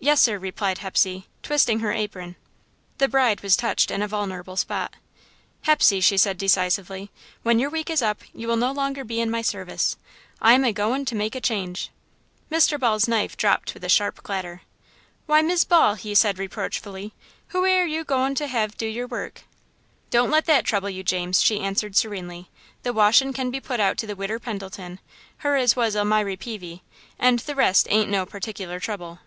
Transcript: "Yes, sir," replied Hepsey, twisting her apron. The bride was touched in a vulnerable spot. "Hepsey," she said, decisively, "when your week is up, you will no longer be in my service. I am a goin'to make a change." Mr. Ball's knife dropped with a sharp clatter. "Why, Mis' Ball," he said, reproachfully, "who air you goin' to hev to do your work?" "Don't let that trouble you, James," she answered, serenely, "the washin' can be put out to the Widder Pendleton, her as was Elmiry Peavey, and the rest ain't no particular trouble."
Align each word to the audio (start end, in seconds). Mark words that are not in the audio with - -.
"Yes, 0.00 0.20
sir," 0.20 0.36
replied 0.38 0.78
Hepsey, 0.80 1.28
twisting 1.42 1.80
her 1.80 1.90
apron. 1.92 2.36
The 2.98 3.08
bride 3.08 3.40
was 3.40 3.56
touched 3.56 3.90
in 3.90 4.02
a 4.02 4.06
vulnerable 4.08 4.54
spot. 4.54 4.92
"Hepsey," 5.62 6.02
she 6.02 6.18
said, 6.18 6.36
decisively, 6.36 7.10
"when 7.42 7.58
your 7.58 7.70
week 7.70 7.88
is 7.88 8.02
up, 8.02 8.20
you 8.34 8.46
will 8.46 8.58
no 8.58 8.70
longer 8.70 9.02
be 9.02 9.22
in 9.22 9.30
my 9.30 9.40
service. 9.40 9.96
I 10.42 10.52
am 10.52 10.62
a 10.62 10.74
goin'to 10.74 11.14
make 11.14 11.34
a 11.34 11.40
change." 11.40 11.88
Mr. 12.52 12.78
Ball's 12.78 13.08
knife 13.08 13.34
dropped 13.38 13.72
with 13.72 13.82
a 13.82 13.88
sharp 13.88 14.22
clatter. 14.22 14.60
"Why, 15.24 15.40
Mis' 15.40 15.64
Ball," 15.64 15.94
he 15.94 16.14
said, 16.14 16.38
reproachfully, 16.38 17.14
"who 17.48 17.64
air 17.64 17.86
you 17.86 18.04
goin' 18.04 18.34
to 18.34 18.46
hev 18.46 18.72
to 18.72 18.76
do 18.78 18.86
your 18.86 19.06
work?" 19.06 19.44
"Don't 20.10 20.30
let 20.30 20.44
that 20.44 20.66
trouble 20.66 20.90
you, 20.90 21.02
James," 21.02 21.40
she 21.40 21.60
answered, 21.60 21.96
serenely, 21.96 22.50
"the 22.82 22.92
washin' 22.92 23.32
can 23.32 23.50
be 23.50 23.58
put 23.58 23.80
out 23.80 23.96
to 23.96 24.06
the 24.06 24.16
Widder 24.16 24.38
Pendleton, 24.38 24.98
her 25.38 25.56
as 25.56 25.76
was 25.76 25.96
Elmiry 25.96 26.36
Peavey, 26.36 26.82
and 27.18 27.38
the 27.38 27.54
rest 27.54 27.86
ain't 27.90 28.10
no 28.10 28.26
particular 28.26 28.78
trouble." 28.78 29.20